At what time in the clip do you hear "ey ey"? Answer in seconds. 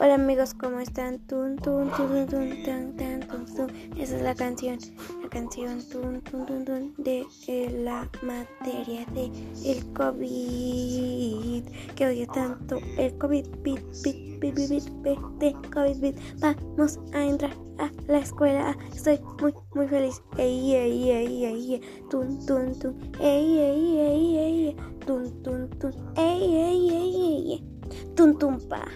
20.38-21.10, 20.74-21.44, 21.12-21.74, 21.44-21.80, 23.20-24.00, 23.60-24.38, 24.00-24.66, 24.38-24.76, 26.16-26.90, 26.56-27.16, 26.90-27.52, 27.16-27.64